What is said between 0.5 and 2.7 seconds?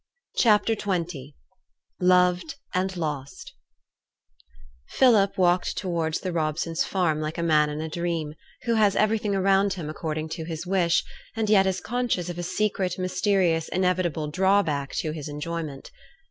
XX LOVED